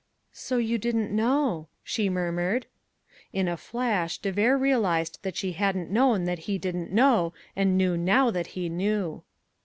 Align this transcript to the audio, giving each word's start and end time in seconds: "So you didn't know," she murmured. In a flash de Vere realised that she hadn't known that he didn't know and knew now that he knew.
"So 0.33 0.57
you 0.57 0.79
didn't 0.79 1.15
know," 1.15 1.67
she 1.83 2.09
murmured. 2.09 2.65
In 3.33 3.47
a 3.47 3.55
flash 3.55 4.17
de 4.17 4.31
Vere 4.31 4.57
realised 4.57 5.19
that 5.21 5.35
she 5.35 5.51
hadn't 5.51 5.91
known 5.91 6.23
that 6.25 6.39
he 6.49 6.57
didn't 6.57 6.91
know 6.91 7.35
and 7.55 7.77
knew 7.77 7.95
now 7.95 8.31
that 8.31 8.47
he 8.57 8.67
knew. 8.67 9.21